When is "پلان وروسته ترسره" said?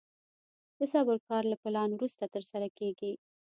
1.63-2.67